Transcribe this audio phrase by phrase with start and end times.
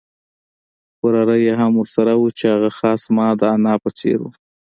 [1.03, 4.31] وراره یې هم ورسره وو چې هغه خاص زما د انا په څېر وو.